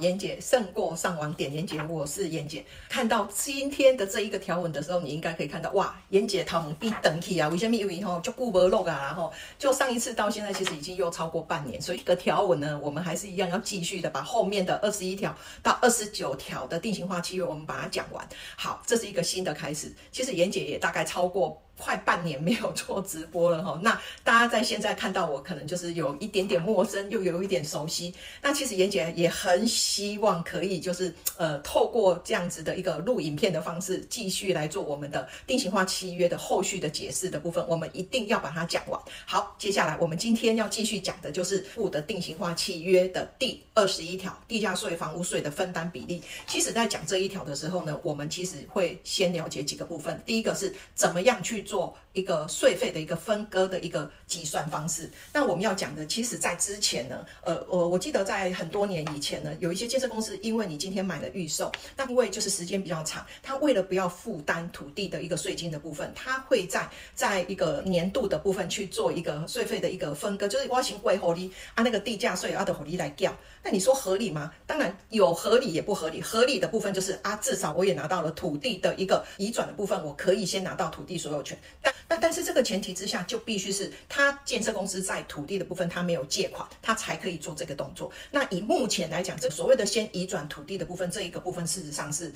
[0.00, 2.62] 妍姐胜过上网点妍姐，我是妍姐。
[2.88, 7.74] 看到今天的这一个条文的时候，你应该可以看到，哇，妍姐他们必等起啊，为什么？
[7.74, 18.28] 因为吼就顾不落啊，然后就上一次到现在，其实已经又超过半年，所以这个条文呢，我们还是一样要继续的把后面的二十一条到二十九条的定型化契约，我们把它讲完。
[18.56, 19.90] 好，这是一个新的开始。
[20.12, 21.58] 其实妍姐也大概超过。
[21.76, 28.14] 快半年没有做直播了哈， 那大家在现在看到我，可能就是有一点点陌生，又有一点熟悉。
[28.40, 39.00] 那其实妍姐也很希望可以就是呃，透过这样子的一个录影片的方式，继续来做我们的定型化契约的后续的解释的部分，我们一定要把它讲完。
[39.26, 46.22] 好，接下来我们今天要继续讲的就是附的定型化契约的第二十一条，地价税、房屋税的分担比例。
[46.46, 50.22] 其实，在讲这一条的时候呢，我们其实会先了解几个部分。
[50.24, 51.63] 第一个是怎么样去。
[51.64, 55.10] 做一个税费的一个分割的一个计算方式。
[55.32, 73.36] 那我们要讲的，其实在之前呢，呃，我我记得在很多年以前呢，有一些建设公司，因为你今天买了预售，那因为就是时间比较长，他为了不要负担土地的一个税金的部分，他会在在一个年度的部分去做一个税费的一个分割，就是我先归合理按那个地价税按的合理来调。
[73.62, 74.52] 那你说合理吗？
[74.66, 76.20] 当然有合理也不合理。
[76.20, 81.58] 合理的部分就是啊，至少我也拿到了土地的一个移转的部分，我可以先拿到土地所有权。
[81.80, 88.12] 但那但是这个前提之下，就必须是他建设公司在土地的部分，他没有借款，他才可以做这个动作。
[88.30, 92.32] 那以目前来讲，这所谓的先移转土地的部分，这一个部分事实上是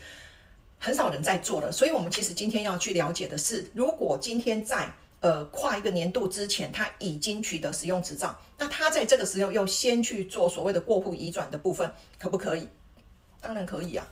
[0.78, 1.70] 很少人在做的。
[1.70, 4.90] 所以，我们其实今天要去了解的是，如果今天在
[5.20, 12.68] 呃跨一个年度之前，他已经取得使用执照，那他在这个时候又先去做所谓的过户移转的部分，可不可以？
[13.40, 14.06] 当然可以啊。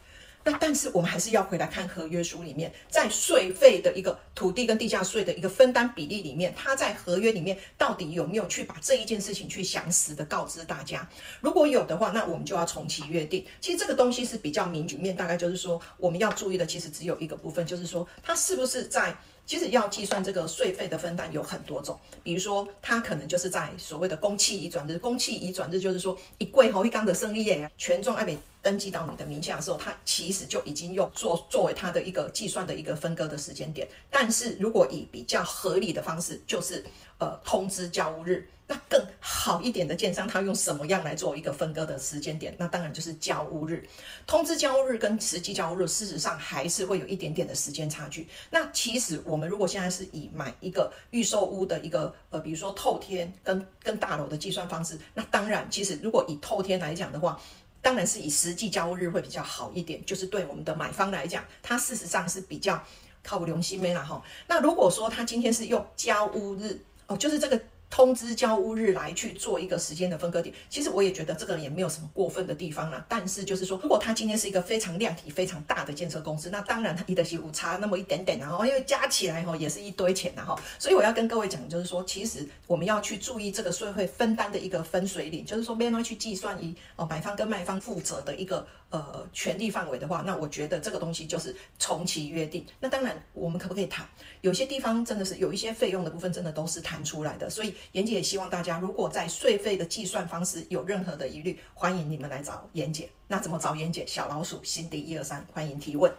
[0.45, 11.09] 那但是我们还是要回来看合约书里面，在税费的一个土地跟地价税的一个分担比例里面，他在合约里面到底有没有去把这一件事情去详实的告知大家？
[11.41, 13.45] 如果有的话，那我们就要重启约定。
[13.61, 19.17] 其实这个东西是比较明局面，大概就是说我们要注意的，其实只有一个部分，就是说他是不是在。
[19.47, 33.87] 其实要计算这个税费的分担有很多种，比如说它可能就是在所谓的公契移转日，公契移转日就是说一柜吼一缸的生意耶权重爱美登记到你的名下的时候，它其实就已经用作作为它的一个计算的一个分割的时间点。
[34.11, 36.85] 但是如果以比较合理的方式，就是
[37.19, 38.49] 呃通知交屋日。
[38.69, 42.53] 那更好一点的建商，他用什么样来做一个分割的时间点？
[42.59, 43.89] 那当然就是交屋日，
[44.27, 48.27] 通知交屋日跟实际交屋日，事实上还是会有一点点的时间差距。
[48.51, 57.41] 那其实我们如果现在是以买一个预售屋的一个呃，比如说透天跟跟大楼的计算方式，那当然其实如果以透天来讲的话，
[57.81, 62.83] 当然是以实际交屋日会比较好一点，就是对我们的买方来讲，它事实上是比较
[63.23, 64.21] 靠不良心没啦哈。
[64.49, 67.63] 那如果说他今天是用交屋日哦，就是这个。
[67.89, 73.05] 通知交屋日来去做一个时间的分割点，其实我也觉得这个也没有什么过分的地方啦。
[73.09, 88.67] 但是就是说，如果他今天是一个非常量体非常大的建设公司，那当然他一的息误差那么一点点，然后因为加起来哈也是一堆钱然后，所以我要跟各位讲，就是说，其实我们要去注意这个税会分担的一个分水岭，就是说，没有去计算以哦买方跟卖方负责的一个。
[88.89, 92.65] 呃，权利范围的话，那我觉得这个东西就是重启约定。
[92.79, 94.09] 那当然，我们可不可以谈？
[94.43, 97.51] 有些地方真的是有一些费用的部分，真的都是谈出来的。
[97.51, 103.11] 所以，妍姐也希望大家，如果在税费的计算方式有任何的疑虑，欢迎你们来找妍姐。
[103.29, 104.07] 那怎么找妍姐？
[104.07, 106.13] 小老鼠心底一二三，欢迎提问。